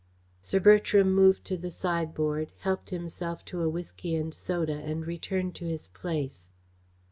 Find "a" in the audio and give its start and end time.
3.61-3.69